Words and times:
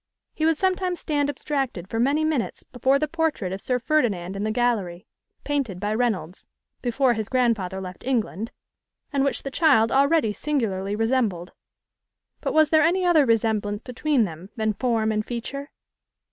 He 0.33 0.47
would 0.47 0.57
sometimes 0.57 0.99
stand 0.99 1.29
abstracted 1.29 1.87
for 1.87 1.99
many 1.99 2.23
minutes 2.25 2.63
before 2.63 2.97
the 2.97 3.07
portrait 3.07 3.53
of 3.53 3.61
Sir 3.61 3.77
Ferdinand 3.77 4.35
in 4.35 4.43
the 4.43 4.49
gallery, 4.49 5.05
painted 5.43 5.79
by 5.79 5.93
Reynolds, 5.93 6.43
before 6.81 7.13
his 7.13 7.29
grandfather 7.29 7.79
left 7.79 8.03
England, 8.03 8.49
and 9.13 9.23
which 9.23 9.43
the 9.43 9.51
child 9.51 9.91
already 9.91 10.33
singularly 10.33 10.95
resembled. 10.95 11.51
But 12.39 12.55
was 12.55 12.71
there 12.71 12.81
any 12.81 13.05
other 13.05 13.27
resemblance 13.27 13.83
between 13.83 14.23
them 14.23 14.49
than 14.55 14.73
form 14.73 15.11
and 15.11 15.23
feature? 15.23 15.69